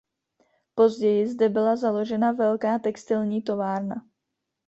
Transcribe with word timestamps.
Později 0.75 1.27
zde 1.27 1.49
byla 1.49 1.75
založena 1.75 2.31
velká 2.31 2.79
textilní 2.79 3.41
továrna. 3.41 4.05